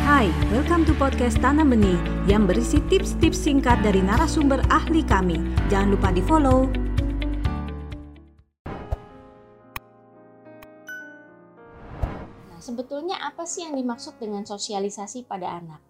[0.00, 5.36] Hai, welcome to podcast Tanam Benih yang berisi tips-tips singkat dari narasumber ahli kami.
[5.68, 6.72] Jangan lupa di-follow.
[12.48, 15.84] Nah, sebetulnya apa sih yang dimaksud dengan sosialisasi pada anak?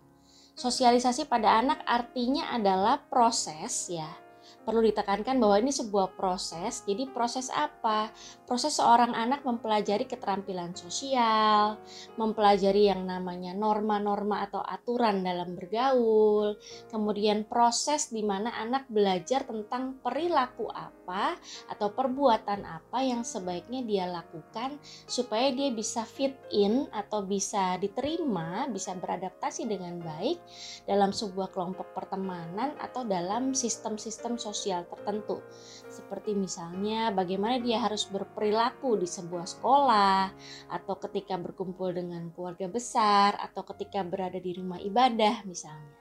[0.59, 4.30] Sosialisasi pada anak artinya adalah proses ya
[4.71, 6.86] perlu ditekankan bahwa ini sebuah proses.
[6.86, 8.14] Jadi proses apa?
[8.46, 11.75] Proses seorang anak mempelajari keterampilan sosial,
[12.14, 16.54] mempelajari yang namanya norma-norma atau aturan dalam bergaul,
[16.86, 21.34] kemudian proses di mana anak belajar tentang perilaku apa
[21.67, 24.79] atau perbuatan apa yang sebaiknya dia lakukan
[25.11, 30.39] supaya dia bisa fit in atau bisa diterima, bisa beradaptasi dengan baik
[30.87, 35.41] dalam sebuah kelompok pertemanan atau dalam sistem-sistem sosial sosial tertentu,
[35.89, 40.28] seperti misalnya bagaimana dia harus berperilaku di sebuah sekolah,
[40.69, 45.97] atau ketika berkumpul dengan keluarga besar, atau ketika berada di rumah ibadah, misalnya.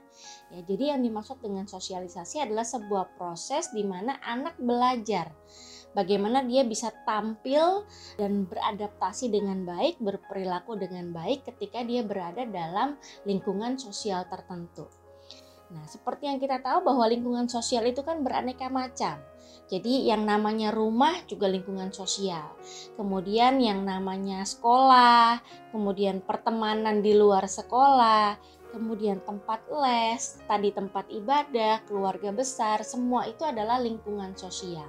[0.51, 5.31] Ya, jadi yang dimaksud dengan sosialisasi adalah sebuah proses di mana anak belajar
[5.93, 7.87] bagaimana dia bisa tampil
[8.19, 14.98] dan beradaptasi dengan baik, berperilaku dengan baik ketika dia berada dalam lingkungan sosial tertentu.
[15.69, 19.21] Nah, seperti yang kita tahu bahwa lingkungan sosial itu kan beraneka macam.
[19.69, 22.57] Jadi yang namanya rumah juga lingkungan sosial.
[22.97, 25.37] Kemudian yang namanya sekolah,
[25.69, 28.33] kemudian pertemanan di luar sekolah,
[28.69, 34.87] kemudian tempat les, tadi tempat ibadah, keluarga besar, semua itu adalah lingkungan sosial.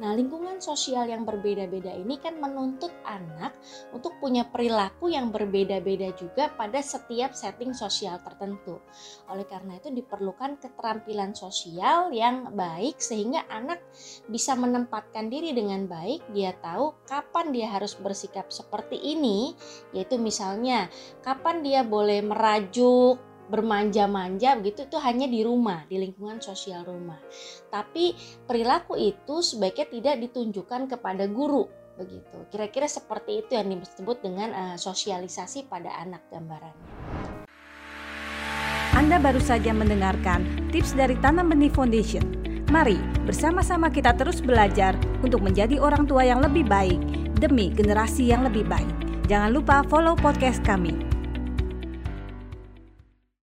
[0.00, 3.52] Nah, lingkungan sosial yang berbeda-beda ini kan menuntut anak
[3.92, 8.80] untuk punya perilaku yang berbeda-beda juga pada setiap setting sosial tertentu.
[9.28, 13.84] Oleh karena itu diperlukan keterampilan sosial yang baik sehingga anak
[14.24, 19.52] bisa menempatkan diri dengan baik, dia tahu kapan dia harus bersikap seperti ini,
[19.92, 20.88] yaitu misalnya
[21.20, 23.19] kapan dia boleh merajuk,
[23.50, 27.18] bermanja-manja begitu itu hanya di rumah, di lingkungan sosial rumah.
[27.68, 28.14] Tapi
[28.46, 31.66] perilaku itu sebaiknya tidak ditunjukkan kepada guru
[31.98, 32.38] begitu.
[32.48, 36.88] Kira-kira seperti itu yang disebut dengan uh, sosialisasi pada anak gambarannya.
[38.96, 42.22] Anda baru saja mendengarkan tips dari Tanam Benih Foundation.
[42.70, 44.94] Mari bersama-sama kita terus belajar
[45.26, 46.98] untuk menjadi orang tua yang lebih baik
[47.38, 48.94] demi generasi yang lebih baik.
[49.26, 51.10] Jangan lupa follow podcast kami